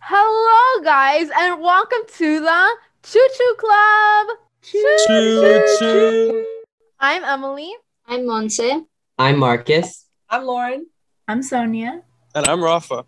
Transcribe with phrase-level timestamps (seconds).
[0.00, 2.68] Hello, guys, and welcome to the
[3.02, 4.26] Choo Choo Club.
[4.62, 4.96] Choo
[5.78, 6.46] choo.
[7.00, 7.74] I'm Emily.
[8.06, 8.86] I'm Monse.
[9.18, 10.06] I'm Marcus.
[10.30, 10.86] I'm Lauren.
[11.26, 12.02] I'm Sonia.
[12.34, 13.04] And I'm Rafa.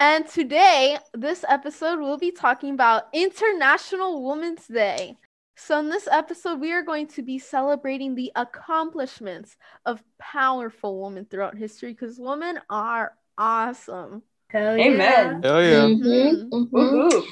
[0.00, 5.18] And today, this episode, we'll be talking about International Women's Day.
[5.56, 9.56] So, in this episode, we are going to be celebrating the accomplishments
[9.86, 14.22] of powerful women throughout history because women are awesome.
[14.52, 15.42] Hell Amen.
[15.42, 15.88] Hell yeah.
[15.88, 17.26] Mhm, mhm.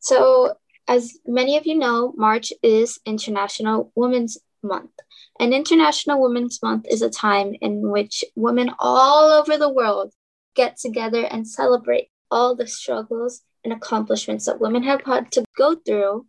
[0.00, 0.54] So,
[0.88, 4.90] as many of you know, March is International Women's Month.
[5.38, 10.12] And International Women's Month is a time in which women all over the world
[10.54, 15.76] get together and celebrate all the struggles and accomplishments that women have had to go
[15.76, 16.26] through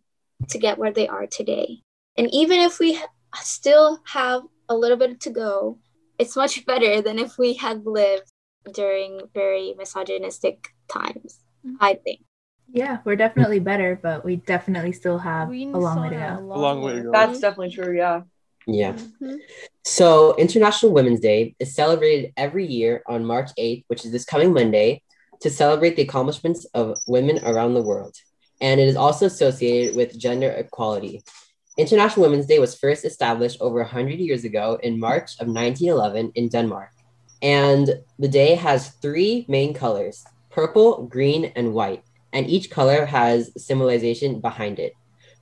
[0.48, 1.82] to get where they are today.
[2.16, 3.00] And even if we
[3.34, 5.78] still have a little bit to go,
[6.18, 8.30] it's much better than if we had lived
[8.72, 11.76] during very misogynistic times, Mhm.
[11.80, 12.20] I think.
[12.72, 16.38] Yeah, we're definitely better, but we definitely still have We a long way to go.
[16.40, 17.12] a long way to go.
[17.12, 17.96] That's definitely true.
[17.96, 18.22] Yeah.
[18.66, 18.94] Yeah.
[18.94, 19.38] Mhm.
[19.84, 24.52] So, International Women's Day is celebrated every year on March 8th, which is this coming
[24.52, 25.02] Monday,
[25.40, 28.14] to celebrate the accomplishments of women around the world.
[28.60, 31.22] And it is also associated with gender equality.
[31.78, 36.48] International Women's Day was first established over 100 years ago in March of 1911 in
[36.48, 36.90] Denmark.
[37.42, 42.02] And the day has three main colors purple, green, and white.
[42.32, 44.92] And each color has symbolization behind it.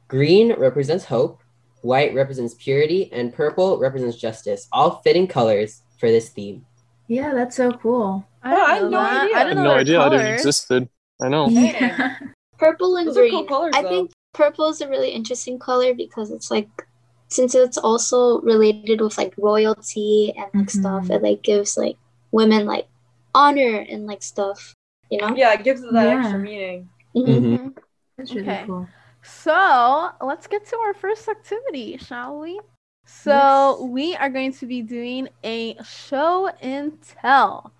[0.08, 1.40] Green represents hope,
[1.82, 6.64] white represents purity, and purple represents justice, all fitting colors for this theme.
[7.08, 8.24] Yeah, that's so cool.
[8.42, 9.22] I, Yeah, oh, I had no that.
[9.24, 9.36] idea.
[9.36, 10.40] I I didn't had know no their idea it even colors.
[10.40, 10.88] existed.
[11.22, 11.48] I know.
[11.48, 12.16] Yeah.
[12.58, 13.30] Purple and Those green.
[13.30, 13.88] cool colors, I though.
[13.88, 16.68] think purple is a really interesting color because it's like
[17.34, 21.14] since it's also related with like royalty and like stuff, Mhm.
[21.16, 21.96] it like gives like
[22.30, 22.86] women like
[23.34, 24.74] honor and like stuff,
[25.10, 25.34] you know?
[25.34, 26.18] Yeah, it gives it that Yeah.
[26.22, 26.88] extra meaning.
[27.16, 27.26] Mhm.
[27.26, 27.74] Mhm.
[28.16, 28.64] That's really Okay.
[28.66, 28.86] cool.
[29.22, 32.60] So let's get to our first activity, shall we?
[33.06, 33.90] So Yes.
[33.90, 37.72] we are going to be doing a show and tell.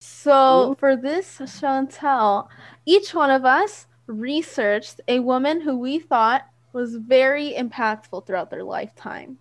[0.00, 2.48] So for this show and tell,
[2.86, 6.42] each one of us researched a woman who we thought
[6.74, 9.38] was very impactful throughout their lifetime.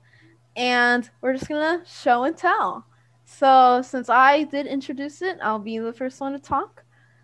[0.55, 2.85] And we're just gonna show and tell.
[3.25, 6.83] So since I did introduce it, I'll be the first one to talk.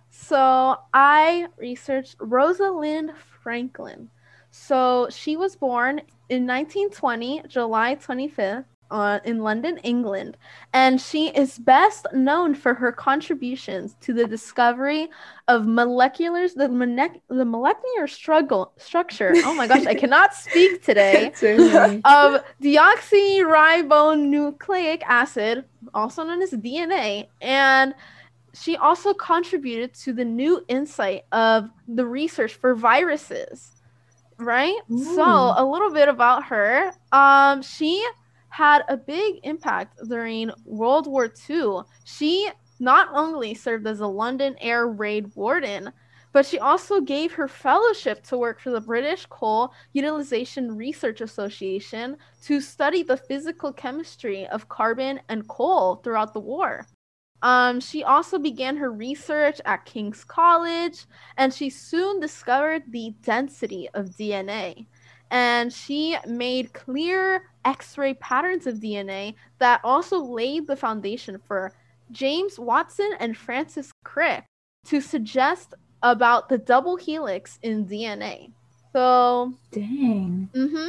[0.09, 3.11] So I researched Rosalind
[3.43, 4.09] Franklin.
[4.51, 5.99] So she was born
[6.29, 10.37] in 1920, July 25th, uh, in London, England,
[10.73, 15.07] and she is best known for her contributions to the discovery
[15.47, 19.33] of moleculars, the, monec- the molecular struggle structure.
[19.45, 21.31] Oh my gosh, I cannot speak today.
[22.05, 27.93] of deoxyribonucleic acid, also known as DNA, and
[28.53, 33.71] she also contributed to the new insight of the research for viruses.
[34.37, 34.77] Right?
[35.15, 36.93] So, a little bit about her.
[37.11, 38.01] Um, she
[38.49, 41.81] had a big impact during World War II.
[42.03, 42.49] She
[42.79, 45.91] not only served as a London Air Raid warden,
[46.31, 52.17] but she also gave her fellowship to work for the British Coal Utilization Research Association
[52.43, 56.85] to study the physical chemistry of carbon and coal throughout the war.
[57.41, 61.05] Um, she also began her research at King's College,
[61.37, 64.87] and she soon discovered the density of DNA.
[65.31, 71.73] And she made clear X ray patterns of DNA that also laid the foundation for
[72.11, 74.45] James Watson and Francis Crick
[74.85, 78.51] to suggest about the double helix in DNA.
[78.93, 80.49] So, Dang.
[80.53, 80.87] hmm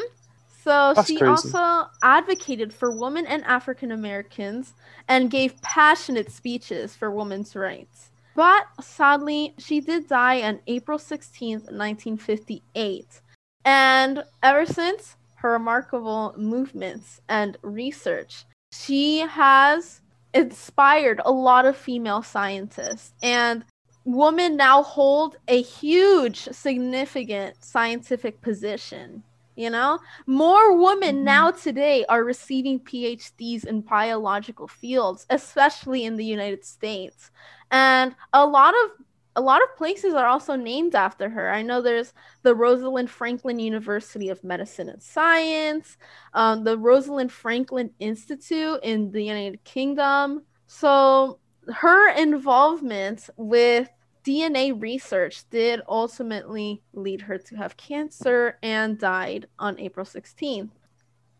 [0.62, 1.26] so That's she crazy.
[1.26, 4.74] also advocated for women and African Americans
[5.08, 8.10] and gave passionate speeches for women's rights.
[8.36, 13.20] But sadly, she did die on April 16th, 1958.
[13.64, 20.00] And ever since, her remarkable movements and research, she has
[20.34, 23.12] inspired a lot of female scientists.
[23.22, 23.64] And
[24.04, 29.22] women now hold a huge, significant scientific position.
[29.56, 31.24] You know, more women Mhm.
[31.24, 37.30] now today are receiving PhDs in biological fields, especially in the United States.
[37.70, 38.92] And a lot of
[39.36, 41.50] a lot of places are also named after her.
[41.50, 42.12] I know there's
[42.42, 45.96] the Rosalind Franklin University of Medicine and Science,
[46.34, 50.42] um, the Rosalind Franklin Institute in the United Kingdom.
[50.66, 51.38] So
[51.72, 53.88] her involvement with
[54.24, 60.70] DNA research did ultimately lead her to have cancer and died on April 16th.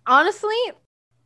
[0.06, 0.56] Honestly,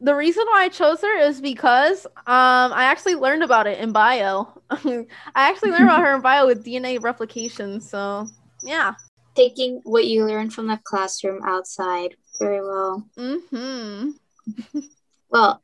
[0.00, 3.92] the reason why I chose her is because um I actually learned about it in
[3.92, 4.48] bio.
[4.70, 7.80] I actually learned about her in bio with DNA replication.
[7.80, 8.26] So
[8.62, 8.94] yeah.
[9.34, 13.04] Taking what you learned from the classroom outside very well.
[13.18, 14.10] Mm-hmm.
[15.34, 15.60] Well,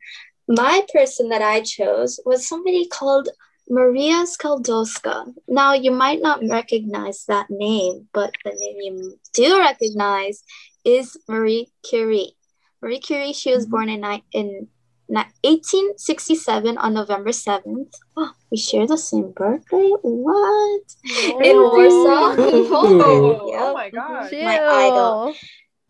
[0.49, 3.29] my person that I chose was somebody called
[3.69, 5.33] Maria Sklodowska.
[5.47, 10.43] Now, you might not recognize that name, but the name you do recognize
[10.83, 12.35] is Marie Curie.
[12.81, 13.71] Marie Curie, she was mm-hmm.
[13.71, 14.67] born in, in
[15.07, 17.93] 1867 on November 7th.
[18.17, 19.91] Oh, we share the same birthday?
[20.01, 20.81] What?
[21.43, 21.75] In oh.
[21.75, 22.35] Warsaw,
[22.69, 23.01] Poland.
[23.03, 23.61] Oh, Yep.
[23.61, 24.31] oh my god.
[24.31, 25.33] my idol.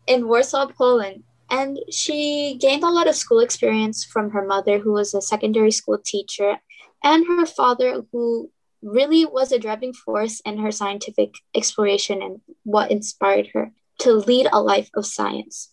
[0.06, 1.22] in Warsaw, Poland.
[1.50, 5.70] And she gained a lot of school experience from her mother, who was a secondary
[5.70, 6.56] school teacher,
[7.04, 8.50] and her father, who
[8.82, 14.48] really was a driving force in her scientific exploration and what inspired her to lead
[14.52, 15.70] a life of science.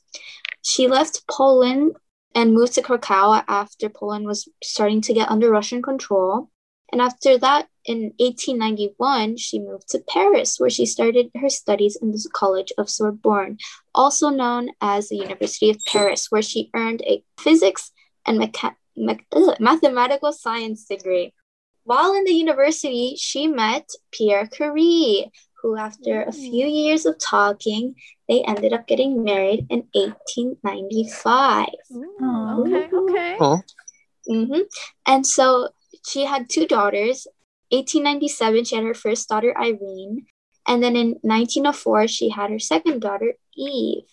[0.69, 1.95] She left Poland
[2.35, 6.51] and moved to Krakow after Poland was starting to get under Russian control.
[6.91, 12.11] And after that, in 1891, she moved to Paris, where she started her studies in
[12.11, 13.57] the College of Sorbonne,
[13.95, 17.91] also known as the University of Paris, where she earned a physics
[18.27, 21.33] and mecha- me- ugh, mathematical science degree.
[21.83, 25.31] While in the university, she met Pierre Curie,
[25.61, 27.95] who, after a few years of talking,
[28.27, 31.67] they ended up getting married in 1895.
[31.93, 33.37] Ooh, okay, okay.
[33.39, 33.61] Oh,
[34.27, 34.61] hmm
[35.05, 35.69] And so
[36.05, 37.27] she had two daughters.
[37.71, 40.25] 1897, she had her first daughter, Irene.
[40.67, 44.03] And then in 1904, she had her second daughter, Eve.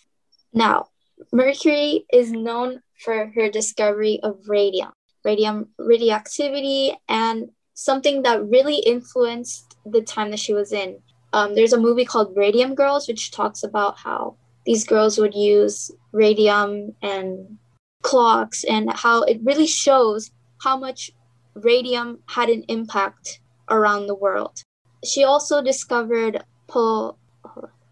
[0.53, 0.89] Now,
[1.31, 4.91] Marie Curie is known for her discovery of radium,
[5.23, 10.99] radium radioactivity, and something that really influenced the time that she was in.
[11.33, 14.35] Um, there's a movie called Radium Girls, which talks about how
[14.65, 17.57] these girls would use radium and
[18.03, 20.31] clocks and how it really shows
[20.61, 21.11] how much
[21.55, 23.39] radium had an impact
[23.69, 24.61] around the world.
[25.05, 27.17] She also discovered pol-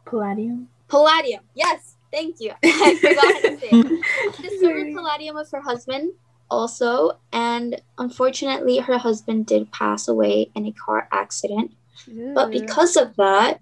[0.05, 0.67] Palladium.
[0.87, 1.43] palladium.
[1.55, 2.51] Yes, thank you.
[2.63, 3.69] I forgot to say.
[4.35, 6.13] She discovered palladium with her husband
[6.49, 11.71] also, and unfortunately, her husband did pass away in a car accident.
[12.33, 13.59] But because of that,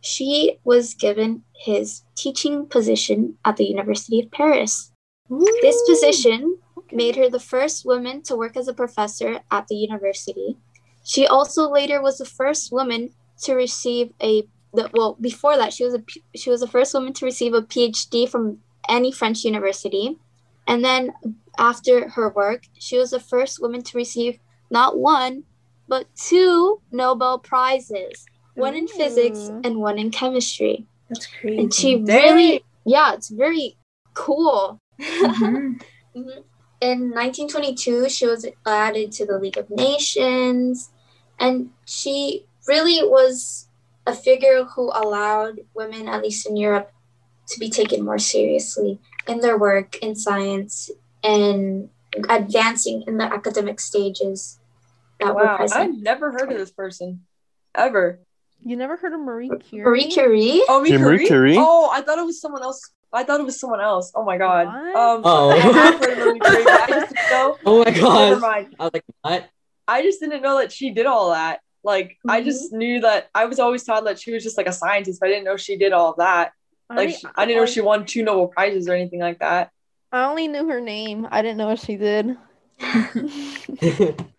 [0.00, 4.92] she was given his teaching position at the University of Paris.
[5.28, 6.58] This position
[6.92, 10.56] made her the first woman to work as a professor at the university.
[11.04, 13.10] She also later was the first woman
[13.42, 16.02] to receive a the, well before that she was a
[16.34, 20.18] she was the first woman to receive a PhD from any French university.
[20.66, 21.12] And then
[21.58, 24.38] after her work, she was the first woman to receive
[24.70, 25.44] not one
[25.88, 30.86] but two Nobel prizes, one in physics and one in chemistry.
[31.08, 31.58] That's crazy.
[31.58, 33.76] And she really yeah, it's very
[34.14, 34.80] cool.
[35.00, 35.80] Mhm.
[36.16, 36.44] Mhm.
[36.80, 40.90] In 1922, she was added to the League of Nations,
[41.38, 43.68] and she really was
[44.06, 46.90] a figure who allowed women, at least in Europe,
[47.48, 48.98] to be taken more seriously
[49.28, 50.90] in their work in science
[51.22, 51.90] and
[52.30, 54.58] advancing in the academic stages
[55.20, 57.24] that were Wow, I've never heard of this person.
[57.74, 58.20] Ever.
[58.64, 59.84] You never heard of Marie Curie?
[59.84, 60.62] Marie Curie.
[60.68, 61.26] Oh, Marie Marie Curie?
[61.26, 61.56] Curie?
[61.58, 62.80] Oh, I thought it was someone else.
[63.12, 64.12] I thought it was someone else.
[64.14, 64.66] Oh my god.
[64.66, 64.96] What?
[64.96, 65.50] Um, Oh.
[65.50, 67.56] I have heard of Marie Curie, but I just didn't know.
[67.66, 68.74] Oh my Never mind.
[68.80, 69.48] I was like, what?
[69.88, 71.60] I just didn't know that she did all that.
[71.84, 74.72] Like, I just knew that I was always taught that she was just like a
[74.72, 76.52] scientist, but I didn't know she did all that.
[76.90, 79.70] Like, she- I didn't know she won two Nobel Prizes or anything like that.
[80.10, 81.28] I only knew her name.
[81.30, 82.36] I didn't know what she did.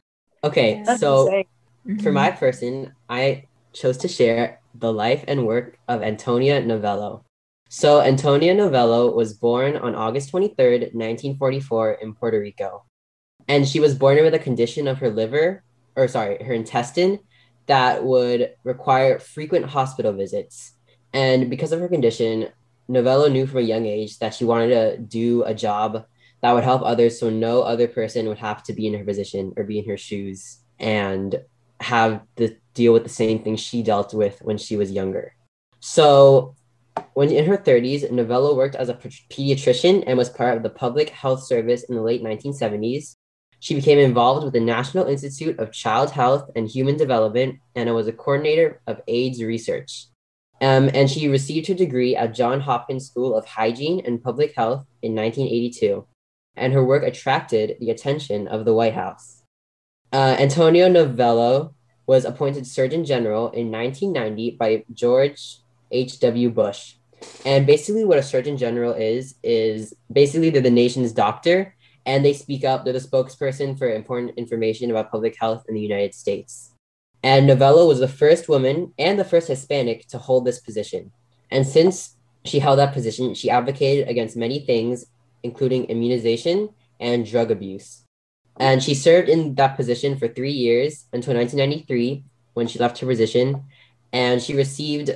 [0.48, 2.00] okay, That's so insane.
[2.00, 2.39] for my mm-hmm.
[2.39, 7.24] person, I chose to share the life and work of Antonia Novello.
[7.70, 12.86] So, Antonia Novello was born on August 23rd, 1944, in Puerto Rico.
[13.48, 15.63] And she was born with a condition of her liver,
[15.96, 17.20] or sorry, her intestine,
[17.66, 20.74] that would require frequent hospital visits.
[21.13, 22.50] And because of her condition,
[22.88, 26.06] Novello knew from a young age that she wanted to do a job
[26.41, 29.53] that would help others so no other person would have to be in her position
[29.58, 31.39] or be in her shoes and
[31.79, 35.34] have to deal with the same things she dealt with when she was younger.
[35.79, 36.56] So,
[37.13, 41.10] when in her 30s, Novello worked as a pediatrician and was part of the public
[41.10, 43.15] health service in the late 1970s.
[43.60, 48.08] She became involved with the National Institute of Child Health and Human Development and was
[48.08, 50.08] a coordinator of AIDS research.
[50.62, 54.86] Um, and she received her degree at Johns Hopkins School of Hygiene and Public Health
[55.01, 56.06] in 1982.
[56.58, 59.44] And her work attracted the attention of the White House.
[60.12, 61.74] Uh, Antonio Novello
[62.08, 65.60] was appointed Surgeon General in 1990 by George
[65.92, 66.50] H.W.
[66.50, 66.96] Bush.
[67.46, 72.34] And basically, what a Surgeon General is, is basically they're the nation's doctor and they
[72.34, 72.84] speak up.
[72.84, 76.74] They're the spokesperson for important information about public health in the United States.
[77.24, 81.12] And Novello was the first woman and the first Hispanic to hold this position.
[81.52, 85.06] And since she held that position, she advocated against many things,
[85.48, 88.04] including immunization and drug abuse.
[88.60, 92.24] And she served in that position for three years until 1993
[92.54, 93.63] when she left her position.
[94.12, 95.10] And she received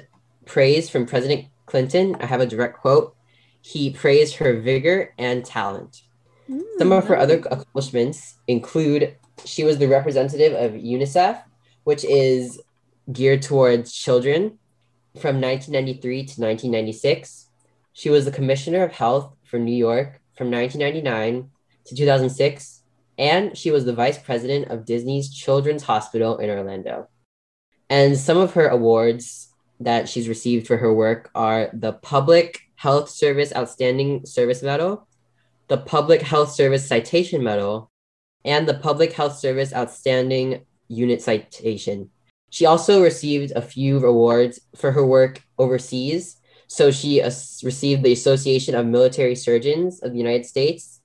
[0.45, 2.15] praise from President Clinton.
[2.19, 3.15] I have a direct quote.
[3.61, 6.03] He praised her vigor and talent.
[6.49, 11.43] Mm, Some of her other accomplishments include she was the representative of UNICEF,
[11.83, 12.61] which is
[13.11, 14.59] geared towards children
[15.19, 17.47] from 1993 to 1996.
[17.93, 21.51] She was the Commissioner of Health for New York from 1999
[21.85, 22.81] to 2006,
[23.19, 27.09] and she was the Vice President of Disney's Children's Hospital in Orlando.
[27.91, 33.07] And some of her awards that she's received for her work are the Public Health
[33.07, 35.07] Service Outstanding Service Medal,
[35.67, 37.91] the Public Health Service Citation Medal,
[38.43, 42.09] and the Public Health Service Outstanding Unit Citation.
[42.49, 46.37] She also received a few awards for her work overseas.
[46.71, 47.29] So she uh,
[47.63, 51.01] received the Association of Military Surgeons of the United States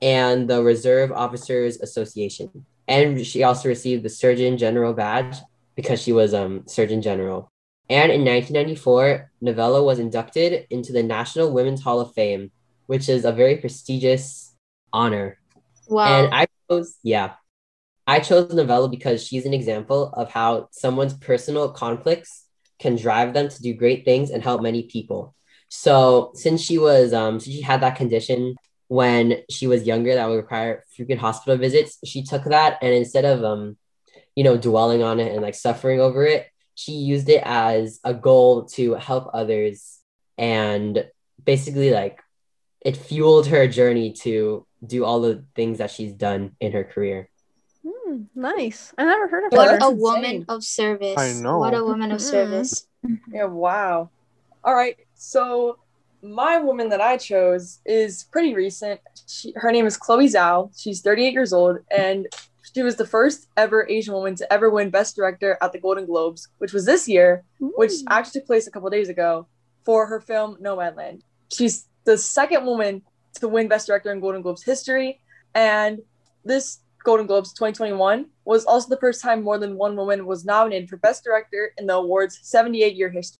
[0.00, 2.64] and the Reserve Officers Association.
[2.86, 5.36] And she also received the Surgeon General badge
[5.74, 7.50] because she was um, Surgeon General.
[7.88, 12.52] And in 1994, Novello was inducted into the National Women's Hall of Fame,
[12.86, 14.54] which is a very prestigious
[14.92, 15.38] honor.
[15.88, 16.22] Wow.
[16.22, 17.32] And I chose, yeah,
[18.06, 22.46] I chose Novello because she's an example of how someone's personal conflicts
[22.80, 25.34] can drive them to do great things and help many people.
[25.68, 28.56] So since she was um she had that condition
[28.88, 33.24] when she was younger that would require frequent hospital visits, she took that and instead
[33.24, 33.76] of um
[34.34, 38.14] you know dwelling on it and like suffering over it, she used it as a
[38.14, 40.00] goal to help others
[40.38, 41.06] and
[41.44, 42.20] basically like
[42.80, 47.28] it fueled her journey to do all the things that she's done in her career.
[48.10, 48.92] Mm, nice.
[48.98, 49.78] I never heard of what her.
[49.82, 51.16] a woman of service.
[51.16, 51.58] I know.
[51.58, 52.30] What a woman of mm-hmm.
[52.30, 52.86] service.
[53.32, 54.10] Yeah, wow.
[54.64, 54.96] All right.
[55.14, 55.78] So
[56.22, 59.00] my woman that I chose is pretty recent.
[59.26, 60.70] She, her name is Chloe Zhao.
[60.76, 62.26] She's 38 years old, and
[62.74, 66.06] she was the first ever Asian woman to ever win Best Director at the Golden
[66.06, 67.72] Globes, which was this year, Ooh.
[67.76, 69.46] which actually took place a couple days ago
[69.84, 71.22] for her film Nomadland.
[71.50, 73.02] She's the second woman
[73.34, 75.20] to win Best Director in Golden Globes history,
[75.54, 76.00] and
[76.44, 80.88] this Golden Globes 2021 was also the first time more than one woman was nominated
[80.88, 83.38] for Best Director in the award's 78 year history.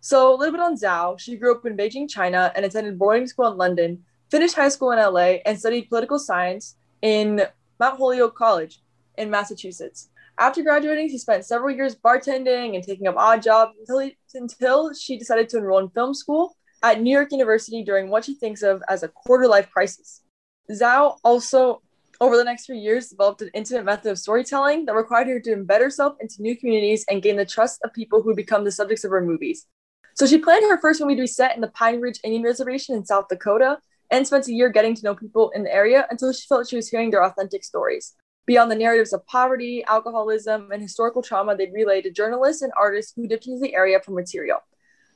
[0.00, 1.18] So, a little bit on Zhao.
[1.18, 4.90] She grew up in Beijing, China, and attended boarding school in London, finished high school
[4.90, 7.42] in LA, and studied political science in
[7.78, 8.80] Mount Holyoke College
[9.16, 10.08] in Massachusetts.
[10.38, 14.94] After graduating, she spent several years bartending and taking up odd jobs until, he, until
[14.94, 18.62] she decided to enroll in film school at New York University during what she thinks
[18.62, 20.22] of as a quarter life crisis.
[20.70, 21.81] Zhao also
[22.22, 25.56] over the next few years, developed an intimate method of storytelling that required her to
[25.56, 29.02] embed herself into new communities and gain the trust of people who become the subjects
[29.02, 29.66] of her movies.
[30.14, 32.94] So she planned her first movie to be set in the Pine Ridge Indian Reservation
[32.94, 33.78] in South Dakota
[34.12, 36.76] and spent a year getting to know people in the area until she felt she
[36.76, 38.14] was hearing their authentic stories.
[38.46, 43.14] Beyond the narratives of poverty, alcoholism, and historical trauma they'd relayed to journalists and artists
[43.16, 44.58] who dipped into the area for material.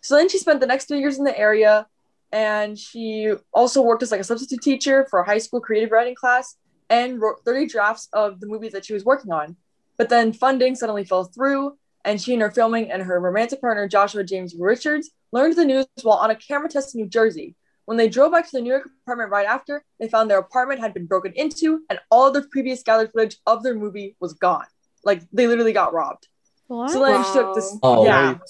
[0.01, 1.87] So then she spent the next three years in the area
[2.33, 6.17] and she also worked as like a substitute teacher for a high school creative writing
[6.17, 6.57] class
[6.91, 9.57] and wrote 30 drafts of the movies that she was working on.
[9.97, 13.89] But then funding suddenly fell through, and she and her filming and her romantic partner,
[13.89, 17.57] Joshua James Richards, learned the news while on a camera test in New Jersey.
[17.87, 20.81] When they drove back to the New York apartment right after, they found their apartment
[20.81, 24.35] had been broken into, and all of the previous gathered footage of their movie was
[24.35, 24.67] gone.
[25.05, 26.27] Like they literally got robbed.
[26.67, 26.91] What?
[26.91, 27.23] So then wow.
[27.23, 27.79] she took this.
[27.83, 28.33] Oh, yeah.
[28.33, 28.41] Right.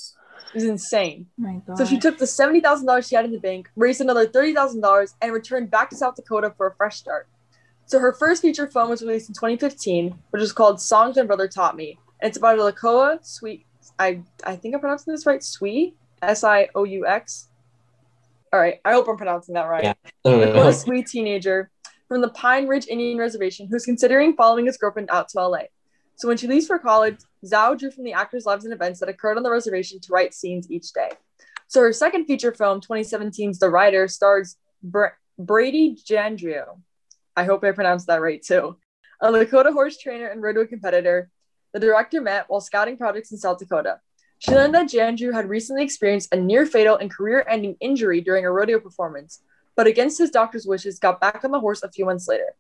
[0.55, 1.27] It was insane.
[1.45, 4.27] Oh so she took the seventy thousand dollars she had in the bank, raised another
[4.27, 7.29] thirty thousand dollars, and returned back to South Dakota for a fresh start.
[7.87, 11.49] So her first feature film was released in 2015, which is called Songs My Brother
[11.49, 11.99] Taught Me.
[12.21, 13.67] And it's about a Lakota sweet
[13.99, 17.49] I I think I'm pronouncing this right, sweet S I O U X.
[18.53, 19.97] All right, I hope I'm pronouncing that right.
[20.25, 20.33] Yeah.
[20.33, 21.71] a sweet teenager
[22.09, 25.63] from the Pine Ridge Indian Reservation who's considering following his girlfriend out to LA.
[26.17, 29.09] So when she leaves for college, Zhao drew from the actors' lives and events that
[29.09, 31.11] occurred on the reservation to write scenes each day.
[31.69, 36.79] So her second feature film, 2017's The Rider, stars Br- Brady Jandreau,
[37.37, 38.77] I hope I pronounced that right too.
[39.21, 41.31] A Lakota horse trainer and rodeo competitor,
[41.73, 44.01] the director met while scouting projects in South Dakota.
[44.39, 48.47] She learned that Jandreau had recently experienced a near fatal and career ending injury during
[48.47, 49.41] a rodeo performance,
[49.75, 52.55] but against his doctor's wishes, got back on the horse a few months later.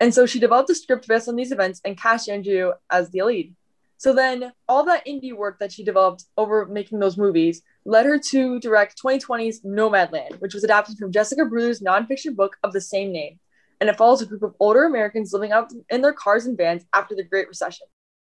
[0.00, 3.22] And so she developed a script based on these events and cast Jandreau as the
[3.22, 3.54] lead.
[3.98, 8.18] So then, all that indie work that she developed over making those movies led her
[8.18, 13.12] to direct 2020's Nomadland, which was adapted from Jessica Bruder's nonfiction book of the same
[13.12, 13.38] name
[13.82, 16.84] and it follows a group of older Americans living out in their cars and vans
[16.94, 17.84] after the Great Recession.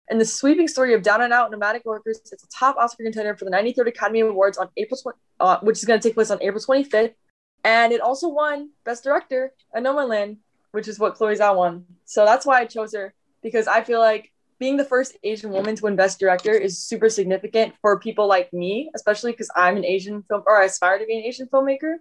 [0.08, 3.36] And the sweeping story of down and out nomadic workers is a top Oscar contender
[3.36, 6.30] for the 93rd Academy Awards on April 20, uh, which is going to take place
[6.30, 7.16] on April 25th.
[7.64, 10.38] And it also won Best Director at Nomadland,
[10.72, 11.84] which is what Chloe Zhao won.
[12.06, 15.76] So that's why I chose her because I feel like being the first Asian woman
[15.78, 19.86] to win Best Director is super significant for people like me, especially because I'm an
[19.86, 21.96] Asian film or I aspire to be an Asian filmmaker.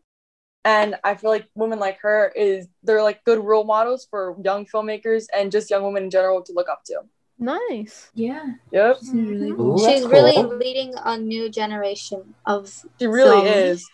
[0.64, 4.66] And I feel like women like her is they're like good role models for young
[4.66, 7.00] filmmakers and just young women in general to look up to.
[7.38, 8.10] Nice.
[8.14, 8.44] Yeah.
[8.72, 9.60] Yep, She's really mm-hmm.
[9.60, 12.68] Ooh, She's that's really leading a new generation of.
[12.98, 13.46] she really film.
[13.46, 13.88] is.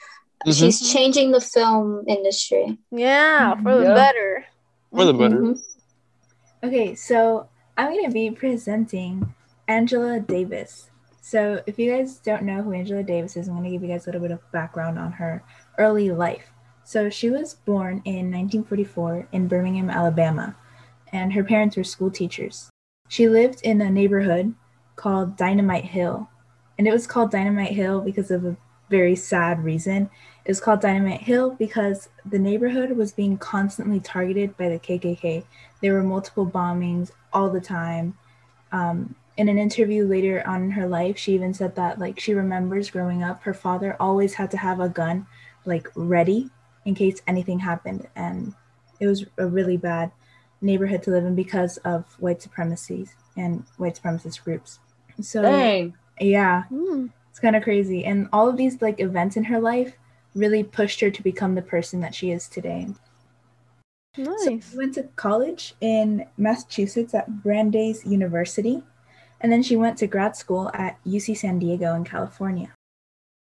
[0.47, 0.93] She's mm-hmm.
[0.93, 2.79] changing the film industry.
[2.91, 3.95] Yeah, for the Yeah.
[3.95, 4.45] better.
[4.95, 5.37] For the better.
[5.41, 5.59] Mhm.
[6.65, 9.35] Okay, so I'm going to be presenting
[9.69, 10.91] Angela Davis.
[11.21, 13.89] So, if you guys don't know who Angela Davis is, I'm going to give you
[13.89, 15.43] guys a little bit of background on her
[15.79, 16.54] early life.
[16.85, 20.57] So, she was born in 1944 in Birmingham, Alabama,
[21.13, 22.71] and her parents were school teachers.
[23.09, 24.55] She lived in a neighborhood
[24.97, 26.29] called Dynamite Hill,
[26.79, 28.57] and it was called Dynamite Hill because of a
[28.91, 30.11] very sad reason.
[30.45, 35.45] It was called Dynamite Hill because the neighborhood was being constantly targeted by the KKK
[35.85, 38.17] there were multiple bombings all the time
[38.73, 42.33] um, in an interview later on in her life she even said that like she
[42.33, 45.27] remembers growing up her father always had to have a gun
[45.67, 46.49] like ready
[46.85, 48.55] in case anything happened and
[49.01, 50.11] it was a really bad
[50.61, 54.79] neighborhood to live in because of white supremacies and white supremacist groups
[55.21, 55.95] so Dang.
[56.21, 57.07] yeah Hmm.
[57.31, 59.95] it's kind of crazy and all of these like events in her life
[60.35, 62.89] really pushed her to become the person that she is today
[64.17, 64.45] Nice.
[64.45, 68.81] so she went to college in Massachusetts at Brandeis University,
[69.41, 72.73] and then she went to grad school at UC San Diego in California.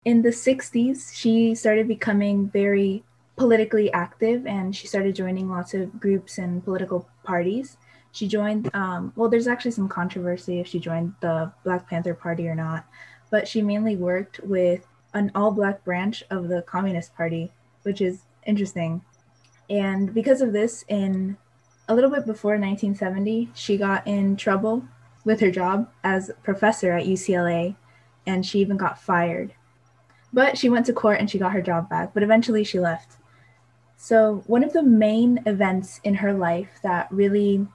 [0.05, 3.03] In the 60s, she started becoming very
[3.41, 7.79] politically active and she started joining lots of groups and political parties.
[8.13, 12.47] She joined, um, well, there's actually some controversy if she joined the Black Panther Party
[12.47, 12.85] or not,
[13.31, 17.51] but she mainly worked with an all black branch of the Communist Party,
[17.83, 19.01] which is interesting.
[19.71, 21.39] And because of this, in
[21.89, 24.85] a little bit before 1970, she got in trouble
[25.25, 27.75] with her job as professor at UCLA,
[28.27, 29.55] and she even got fired.
[30.31, 33.17] But she went to court and she got her job back, but eventually she left.
[34.03, 37.69] So, one of the main events in her life that really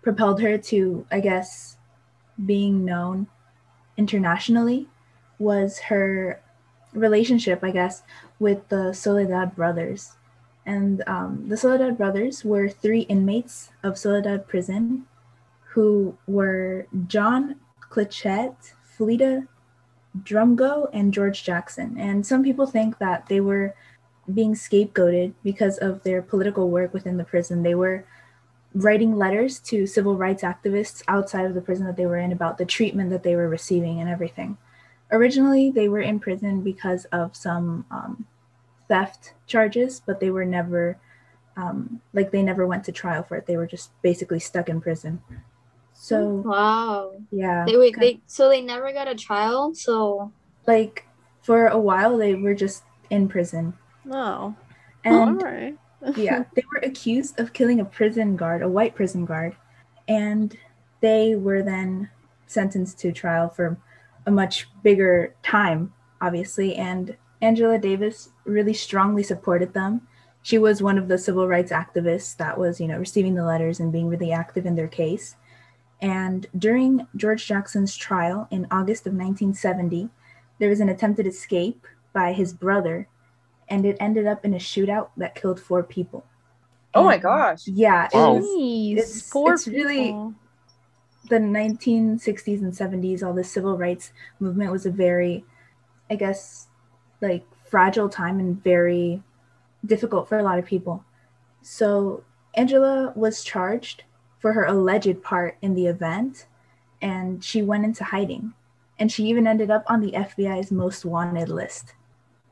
[0.00, 1.76] propelled her to, I guess,
[2.46, 3.26] being known
[3.98, 4.88] internationally
[5.38, 6.40] was her
[6.94, 8.02] relationship, I guess,
[8.38, 10.16] with the Soledad brothers.
[10.64, 15.04] And um, the Soledad brothers were three inmates of Soledad prison
[15.74, 17.56] who were John
[17.90, 19.46] Clutchette, Fleeta
[20.22, 21.98] Drumgo, and George Jackson.
[21.98, 23.74] And some people think that they were
[24.34, 27.62] being scapegoated because of their political work within the prison.
[27.62, 28.04] They were
[28.74, 32.56] writing letters to civil rights activists outside of the prison that they were in about
[32.58, 34.56] the treatment that they were receiving and everything.
[35.10, 38.26] Originally, they were in prison because of some um,
[38.88, 40.96] theft charges, but they were never,
[41.56, 43.46] um, like, they never went to trial for it.
[43.46, 45.20] They were just basically stuck in prison.
[45.92, 47.12] So, Wow.
[47.30, 47.64] yeah.
[47.66, 49.74] They were they so they never got a trial.
[49.74, 50.32] So
[50.66, 51.06] like,
[51.42, 53.74] for a while, they were just in prison.
[54.04, 54.54] No.
[55.04, 55.76] And All right.
[56.16, 59.54] yeah, they were accused of killing a prison guard, a white prison guard,
[60.08, 60.56] and
[61.00, 62.08] they were then
[62.46, 63.78] sentenced to trial for
[64.26, 66.74] a much bigger time, obviously.
[66.76, 70.02] And Angela Davis really strongly supported them.
[70.42, 73.78] She was one of the civil rights activists that was, you know, receiving the letters
[73.80, 75.36] and being really active in their case.
[76.00, 80.08] And during George Jackson's trial in August of 1970,
[80.58, 83.06] there was an attempted escape by his brother,
[83.70, 86.24] and it ended up in a shootout that killed four people.
[86.92, 87.66] Oh my gosh.
[87.68, 88.34] Yeah, it Wow.
[88.34, 90.12] was Jeez, it's- poor it's really-
[91.28, 93.22] the 1960s and 70s.
[93.22, 95.44] All the civil rights movement was a very,
[96.10, 96.66] I guess,
[97.20, 99.22] like fragile time and very
[99.86, 101.04] difficult for a lot of people.
[101.62, 104.02] So Angela was charged
[104.40, 106.46] for her alleged part in the event,
[107.00, 108.54] and she went into hiding.
[108.98, 111.94] And she even ended up on the FBI's most wanted list.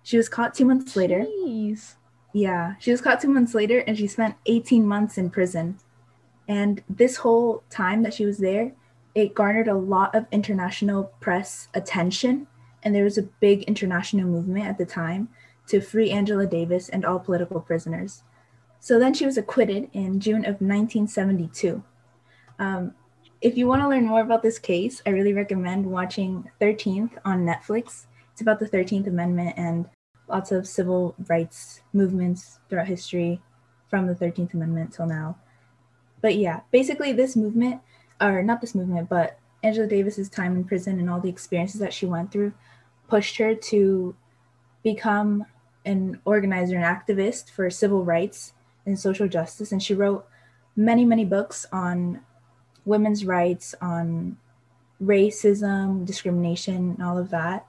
[0.09, 1.27] She was caught two months later.
[1.44, 1.97] Jeez.
[2.33, 5.77] Yeah, she was caught two months later and she spent 18 months in prison.
[6.49, 8.73] And this whole time that she was there,
[9.14, 12.47] it garnered a lot of international press attention.
[12.83, 15.29] And there was a big international movement at the time
[15.66, 18.23] to free Angela Davis and all political prisoners.
[18.81, 21.85] So then she was acquitted in June of 1972.
[22.59, 22.94] Um,
[23.42, 27.44] if you want to learn more about this case, I really recommend watching 13th on
[27.44, 28.07] Netflix.
[28.33, 29.85] It's about the 13th Amendment and
[30.29, 33.41] lots of civil rights movements throughout history.
[33.88, 35.37] from the 13th Amendment till now.
[36.21, 37.81] But yeah, basically, this movement,
[38.21, 41.93] or not this movement, but Angela Davis's time in prison and all the experiences that
[41.93, 42.53] she went through
[43.09, 44.14] pushed her to
[44.83, 45.47] become
[45.85, 48.53] an organizer and activist for civil rights
[48.85, 49.73] and social justice.
[49.73, 50.27] And she wrote
[50.77, 52.21] many, many books on
[52.85, 54.37] women's rights, on
[55.03, 57.67] racism, discrimination, and all of that.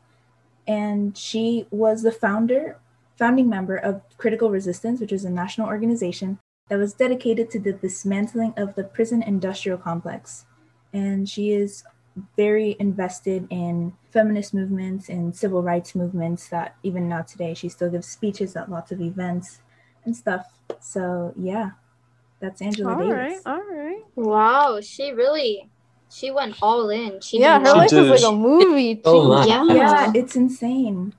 [0.69, 2.77] And she was the founder,
[3.17, 6.37] founding member of Critical Resistance, which is a national organization
[6.69, 10.45] that was dedicated to the dismantling of the prison industrial complex.
[10.93, 11.83] And she is
[12.37, 17.89] very invested in feminist movements and civil rights movements that even now today she still
[17.89, 19.61] gives speeches at lots of events
[20.05, 20.59] and stuff.
[20.79, 21.71] So yeah,
[22.39, 23.41] that's Angela All Davis.
[23.45, 24.03] right, all right.
[24.15, 25.69] Wow, she really,
[26.11, 27.21] she went all in.
[27.21, 29.01] She Yeah, her not- life is like a movie too.
[29.05, 29.45] Oh.
[29.45, 29.63] Yeah.
[29.65, 31.13] Yeah, it's insane.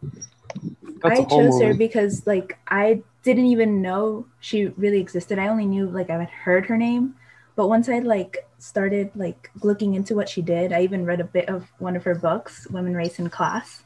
[1.03, 5.39] That's a I whole chose her because like I didn't even know she really existed.
[5.39, 7.15] I only knew like I had heard her name,
[7.57, 11.25] but once I like started like looking into what she did, I even read a
[11.25, 13.85] bit of one of her books, Women, Race, and Class,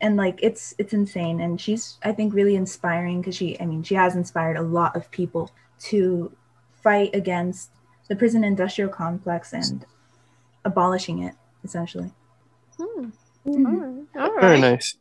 [0.00, 1.40] and like it's it's insane.
[1.40, 4.94] And she's I think really inspiring because she I mean she has inspired a lot
[4.94, 5.50] of people
[5.90, 6.30] to
[6.82, 7.70] fight against
[8.08, 9.84] the prison industrial complex and
[10.64, 12.10] abolishing it essentially.
[12.78, 13.10] Hmm.
[13.46, 14.06] Mhm.
[14.16, 14.96] All right, Very nice.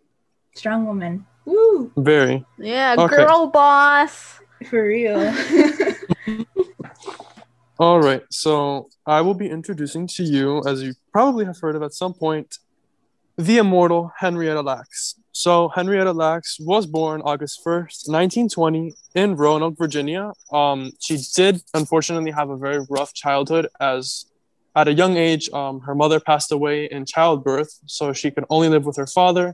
[0.55, 1.25] Strong woman.
[1.45, 1.91] Woo!
[1.97, 2.45] Very.
[2.57, 3.15] Yeah, Okay.
[3.17, 4.39] girl boss.
[4.69, 5.19] For real.
[7.79, 8.21] All right.
[8.29, 12.13] So I will be introducing to you, as you probably have heard of at some
[12.13, 12.57] point,
[13.37, 15.15] the immortal Henrietta Lacks.
[15.31, 20.31] So Henrietta Lacks was born August 1st, 1920, in Roanoke, Virginia.
[20.51, 24.25] Um, she did unfortunately have a very rough childhood as
[24.75, 28.69] at a young age, um, her mother passed away in childbirth, so she could only
[28.69, 29.53] live with her father.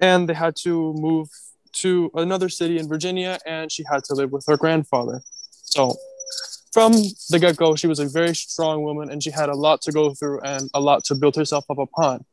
[0.00, 1.28] And they had to move
[1.74, 5.22] to another city in Virginia, and she had to live with her grandfather.
[5.50, 5.94] So
[6.76, 6.92] from
[7.30, 9.92] the get go, she was a very strong woman and she had a lot to
[9.92, 12.26] go through and a lot to build herself up upon.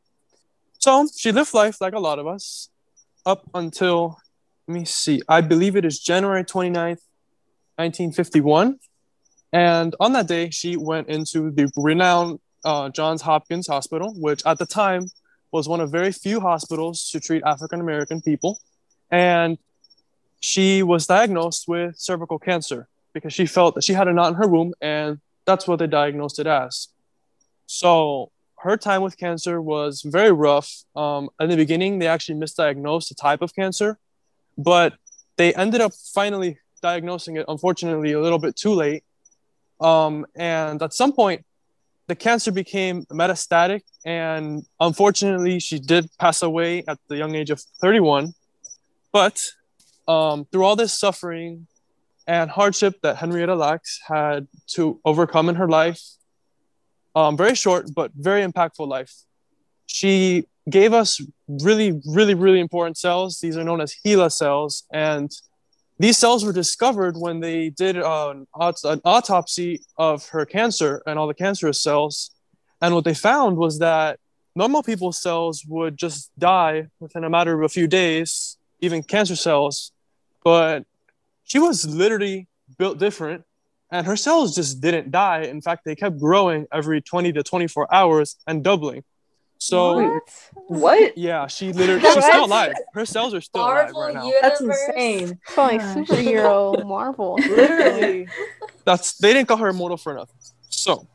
[0.79, 2.67] So she lived life like a lot of us
[3.25, 4.17] up until,
[4.67, 6.99] let me see, I believe it is January 29th,
[7.79, 8.79] 1951.
[9.53, 14.57] And on that day, she went into the renowned uh, Johns Hopkins Hospital, which at
[14.57, 15.09] the time
[15.51, 18.59] was one of very few hospitals to treat African American people.
[19.11, 19.59] And
[20.39, 24.33] she was diagnosed with cervical cancer because she felt that she had a knot in
[24.35, 26.87] her womb and that's what they diagnosed it as.
[27.67, 30.83] So her time with cancer was very rough.
[30.95, 33.99] Um, in the beginning, they actually misdiagnosed the type of cancer,
[34.57, 34.93] but
[35.37, 39.03] they ended up finally diagnosing it, unfortunately, a little bit too late.
[39.79, 41.45] Um, and at some point,
[42.07, 47.61] the cancer became metastatic, and unfortunately, she did pass away at the young age of
[47.81, 48.33] 31.
[49.11, 49.39] But
[50.07, 51.67] um, through all this suffering,
[52.27, 56.01] and hardship that Henrietta Lacks had to overcome in her life.
[57.15, 59.13] Um, very short, but very impactful life.
[59.85, 63.39] She gave us really, really, really important cells.
[63.39, 64.83] These are known as HeLa cells.
[64.91, 65.31] And
[66.03, 71.17] these cells were discovered when they did an, aut- an autopsy of her cancer and
[71.17, 72.31] all the cancerous cells.
[72.81, 74.19] And what they found was that
[74.53, 79.37] normal people's cells would just die within a matter of a few days, even cancer
[79.37, 79.93] cells.
[80.43, 80.83] But
[81.45, 83.45] she was literally built different
[83.89, 87.93] and her cells just didn't die in fact they kept growing every 20 to 24
[87.93, 89.03] hours and doubling
[89.63, 90.23] so what?
[90.67, 91.17] What?
[91.17, 94.41] yeah she literally she's still alive her cells are still alive Marvel right now universe.
[94.41, 95.39] That's insane.
[95.47, 95.95] It's like Yeah.
[95.95, 97.35] superhero Marvel.
[97.35, 98.27] Literally.
[98.85, 100.35] that's they didn't call her immortal for nothing
[100.69, 101.07] so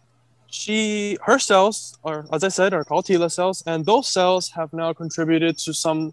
[0.50, 4.72] she her cells are as i said are called HeLa cells and those cells have
[4.72, 6.12] now contributed to some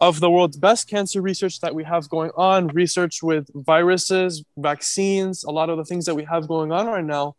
[0.00, 5.44] of the world's best cancer research that we have going on research with viruses vaccines
[5.44, 7.36] a lot of the things that we have going on right now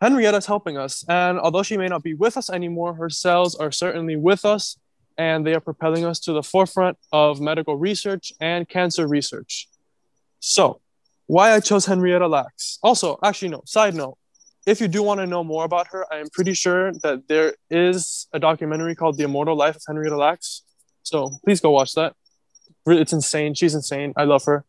[0.00, 3.72] henrietta's helping us and although she may not be with us anymore her cells are
[3.72, 4.78] certainly with us
[5.16, 9.68] and they are propelling us to the forefront of medical research and cancer research
[10.40, 10.80] so
[11.28, 12.78] why I chose Henrietta Lacks.
[12.82, 14.16] Also, actually, no, side note.
[14.66, 17.54] If you do want to know more about her, I am pretty sure that there
[17.70, 20.62] is a documentary called The Immortal Life of Henrietta Lacks.
[21.02, 22.14] So please go watch that.
[22.86, 23.54] It's insane.
[23.54, 24.14] She's insane.
[24.16, 24.64] I love her.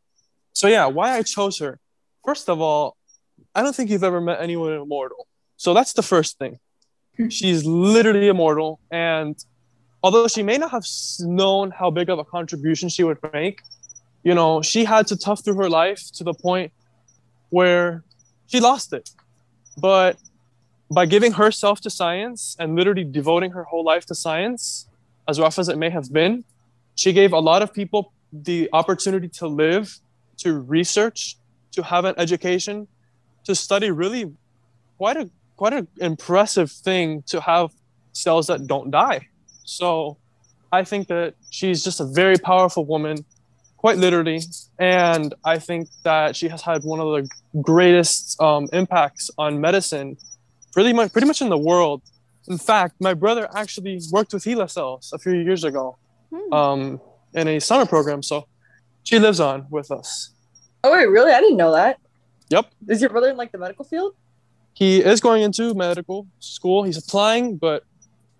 [0.51, 1.79] So, yeah, why I chose her.
[2.25, 2.97] First of all,
[3.55, 5.27] I don't think you've ever met anyone immortal.
[5.57, 6.59] So that's the first thing.
[7.29, 8.79] She's literally immortal.
[8.91, 9.35] And
[10.01, 10.85] although she may not have
[11.19, 13.61] known how big of a contribution she would make,
[14.23, 16.71] you know, she had to tough through her life to the point
[17.49, 18.03] where
[18.47, 19.09] she lost it.
[19.77, 20.17] But
[20.91, 24.87] by giving herself to science and literally devoting her whole life to science,
[25.27, 26.43] as rough as it may have been,
[26.95, 29.99] she gave a lot of people the opportunity to live,
[30.37, 31.37] to research,
[31.71, 32.87] to have an education,
[33.49, 34.31] to study really
[34.97, 37.67] quite a quite an impressive thing to have
[38.13, 39.27] cells that don't die.
[39.65, 40.17] So
[40.71, 43.17] I think that she's just a very powerful woman,
[43.83, 44.39] quite literally.
[44.79, 47.23] And I think that she has had one of the
[47.61, 50.15] greatest um, impacts on medicine,
[50.71, 52.01] pretty much, pretty much in the world.
[52.47, 55.97] In fact, my brother actually worked with HeLa cells a few years ago
[56.31, 56.53] Hmm.
[56.53, 57.01] um,
[57.33, 58.21] in a summer program.
[58.21, 58.47] So
[59.03, 60.31] she lives on with us.
[60.83, 61.33] Oh wait, really?
[61.33, 61.97] I didn't know that.
[62.49, 62.65] Yep.
[62.87, 64.15] Is your brother in like the medical field?
[64.73, 66.83] He is going into medical school.
[66.83, 67.83] He's applying, but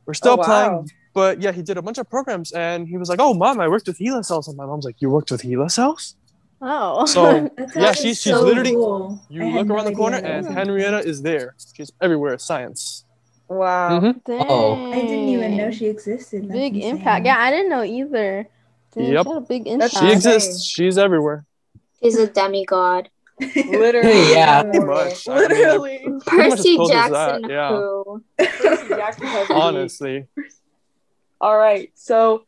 [0.06, 0.42] we're still Oh, wow.
[0.44, 0.92] applying.
[1.14, 3.68] But yeah, he did a bunch of programs and he was like, Oh, mom, I
[3.68, 4.48] worked with HeLa cells.
[4.48, 6.16] And my mom's like, You worked with HeLa cells?
[6.62, 7.06] Oh.
[7.06, 7.30] So
[7.76, 9.20] Yeah, actually she's- she's so literally- cool.
[9.30, 11.56] you I had look no around the corner that and Henrietta is there.
[11.76, 12.38] She's everywhere.
[12.38, 13.06] Science.
[13.48, 14.00] Wow.
[14.00, 14.22] Mhm.
[14.28, 14.92] Oh.
[14.92, 16.44] I didn't even know she existed.
[16.44, 16.98] That's big insane.
[16.98, 17.26] impact.
[17.26, 18.48] Yeah, I didn't know either.
[18.96, 19.26] Dang, Yep.
[19.26, 19.98] She a big impact.
[19.98, 20.64] She exists.
[20.64, 21.46] She's everywhere.
[22.02, 23.10] She's a demigod.
[23.40, 24.32] Literally.
[24.32, 24.64] Yeah.
[24.64, 25.28] Pretty much.
[25.28, 26.02] I mean, Literally.
[26.06, 28.46] Much Percy Jackson that, yeah.
[28.46, 29.50] Percy Jackson has.
[29.50, 30.28] Honestly.
[31.42, 31.92] All right.
[31.96, 32.44] So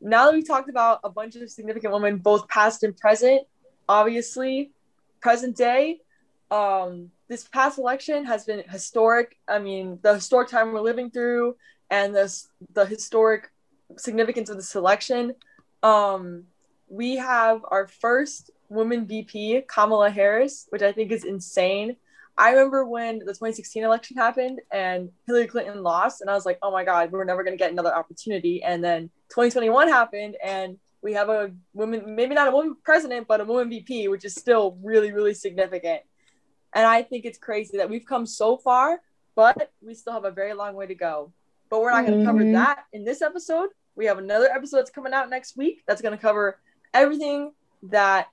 [0.00, 3.42] now that we've talked about a bunch of significant women, both past and present,
[3.88, 4.70] obviously,
[5.20, 6.00] present day,
[6.50, 9.36] um, this past election has been historic.
[9.48, 11.56] I mean, the historic time we're living through
[11.90, 13.50] and this the historic
[13.96, 15.34] significance of this election.
[15.82, 16.44] Um,
[16.88, 21.96] we have our first woman VP, Kamala Harris, which I think is insane.
[22.38, 26.58] I remember when the 2016 election happened and Hillary Clinton lost, and I was like,
[26.62, 28.62] oh my God, we're never going to get another opportunity.
[28.62, 33.40] And then 2021 happened, and we have a woman, maybe not a woman president, but
[33.40, 36.02] a woman VP, which is still really, really significant.
[36.74, 39.00] And I think it's crazy that we've come so far,
[39.34, 41.32] but we still have a very long way to go.
[41.70, 42.52] But we're not going to cover Mhm.
[42.52, 43.70] that in this episode.
[43.94, 46.60] We have another episode that's coming out next week that's going to cover
[46.92, 47.52] everything
[47.84, 48.28] that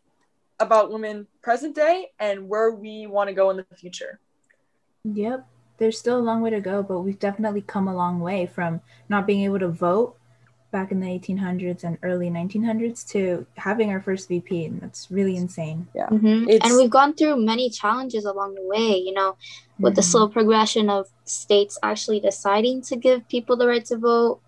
[0.63, 4.19] about women present day and where we want to go in the future.
[5.03, 5.47] Yep.
[5.77, 8.81] There's still a long way to go, but we've definitely come a long way from
[9.09, 10.15] not being able to vote
[10.71, 14.65] back in the 1800s and early 1900s to having our first VP.
[14.65, 15.87] And that's really insane.
[15.95, 16.59] Mhm.
[16.63, 19.35] And we've gone through many challenges along the way, you know,
[19.79, 20.05] with the Mhm.
[20.05, 24.41] slow progression of states actually deciding to give people the right to vote,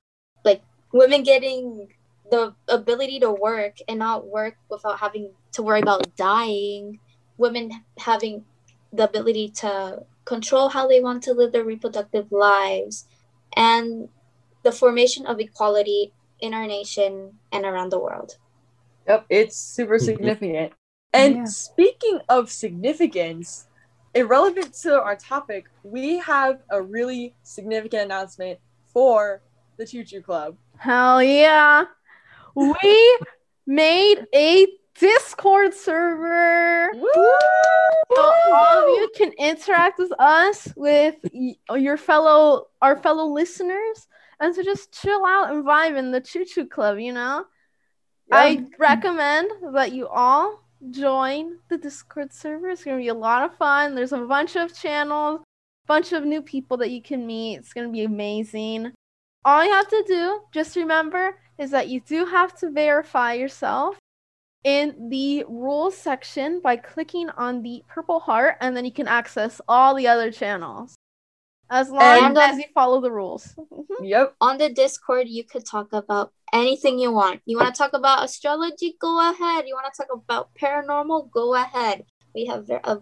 [0.44, 1.90] like women getting
[2.32, 7.00] the ability to work and not work without having to worry about dying,
[7.38, 8.46] women having
[8.92, 13.06] the ability to control how they want to live their reproductive lives,
[13.56, 14.10] and
[14.64, 18.38] the formation of equality in our nation and around the world.
[19.08, 20.02] Yep, it's super Mhm.
[20.02, 20.74] significant.
[21.14, 21.44] And Yeah.
[21.46, 23.68] speaking of significance,
[24.14, 28.60] irrelevant to our topic, we have a really significant announcement
[28.92, 29.44] for
[29.78, 30.58] the Choo Choo Club.
[30.78, 31.86] Hell yeah.
[32.56, 33.20] We
[33.68, 36.90] made a Discord server.
[36.94, 44.08] So all of you can interact with us, with your fellow, our fellow listeners,
[44.40, 46.98] and to just chill out and vibe in the Choo Choo Club.
[47.00, 47.46] You know,
[48.32, 52.70] I recommend that you all join the Discord server.
[52.70, 53.96] It's gonna be a lot of fun.
[53.96, 55.42] There's a bunch of channels,
[55.88, 57.58] bunch of new people that you can meet.
[57.58, 58.94] It's gonna be amazing.
[59.44, 63.98] All you have to do, just remember, is that you do have to verify yourself
[64.64, 69.62] in the rules section by clicking on the purple heart, and then you can access
[69.68, 70.96] all the other channels
[71.70, 73.56] as long And- as you follow the rules.
[73.58, 73.86] Mhm.
[74.02, 74.36] Yep.
[74.42, 77.42] on the Discord, you could talk about anything you want.
[77.46, 78.96] You want to talk about astrology?
[79.00, 79.68] Go ahead.
[79.68, 81.32] You want to talk about paranormal?
[81.32, 82.06] Go ahead.
[82.34, 83.02] We have ver- a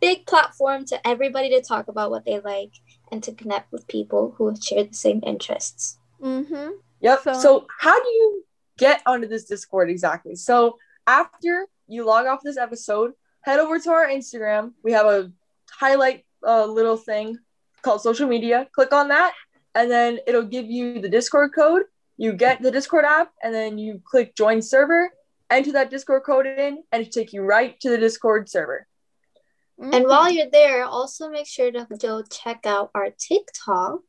[0.00, 2.72] big platform to everybody to talk about what they like
[3.10, 5.98] and to connect with people who share the same interests.
[6.20, 6.72] Mhm.
[7.06, 7.22] Yep.
[7.24, 8.44] So- So, how do you
[8.78, 10.34] get onto this Discord exactly?
[10.34, 14.72] So, after you log off this episode, head over to our Instagram.
[14.82, 15.30] We have a
[15.70, 17.38] highlight uh, little thing
[17.82, 18.58] called social media.
[18.72, 19.32] Click on that,
[19.74, 21.82] and then it'll give you the Discord code.
[22.16, 25.02] You get the Discord app, and then you click join server,
[25.50, 28.86] enter that Discord code in, and it take you right to the Discord server.
[29.78, 30.08] And Mhm.
[30.08, 34.00] while you're there, also make sure to go check out our TikTok.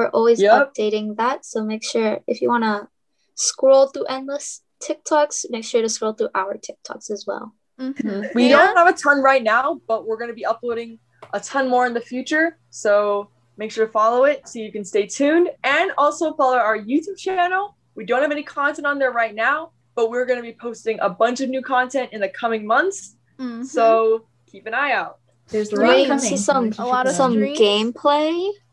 [0.00, 0.52] We're always Yep.
[0.74, 1.44] updating that.
[1.44, 2.88] So make sure if you want to
[3.34, 7.52] scroll through endless TikToks, make sure to scroll through our TikToks as well.
[7.78, 8.34] Mhm.
[8.34, 8.56] We Yeah.
[8.66, 10.98] don't have a ton right now, but we're going to be uploading
[11.34, 12.58] a ton more in the future.
[12.70, 16.78] So make sure to follow it so you can stay tuned and also follow our
[16.78, 17.76] YouTube channel.
[17.94, 20.98] We don't have any content on there right now, but we're going to be posting
[21.00, 23.16] a bunch of new content in the coming months.
[23.38, 23.66] Mhm.
[23.66, 25.18] So keep an eye out.
[25.48, 26.36] There's a You lot coming.
[26.38, 27.58] some A lot of some streams.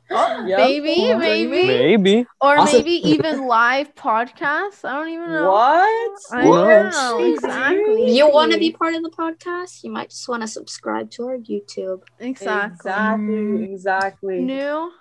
[0.09, 0.57] Gameplay Yep.
[0.59, 2.27] Maybe, maybe, Maybe.
[2.41, 4.85] or Also- maybe even live podcasts.
[4.85, 5.51] I don't even know.
[5.51, 6.19] What?
[6.31, 6.93] I Who knows?
[6.93, 8.15] know exactly.
[8.15, 11.27] you want to be part of the podcast, you might just want to subscribe to
[11.27, 12.01] our YouTube.
[12.19, 12.89] exactly.
[12.91, 13.63] Exactly.
[13.73, 14.39] Exactly.
[14.41, 14.91] New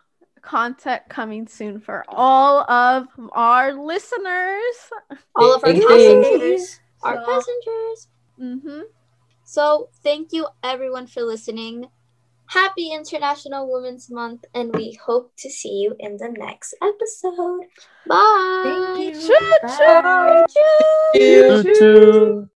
[0.43, 4.77] content coming soon for all of our listeners.
[5.35, 6.23] All of our Ding, ding.
[6.23, 8.09] passengers, our So- passengers.
[8.41, 8.81] Mm-hmm.
[9.45, 11.89] So thank you everyone for listening.
[12.49, 17.61] Happy International Women's Month, and we hope to see you in the next episode.
[18.07, 18.63] Bye.
[18.65, 19.21] Thank you.
[19.21, 20.03] Choo-choo.
[20.03, 20.45] Bye.
[20.49, 21.21] Choo.
[21.21, 22.49] You Choo-choo.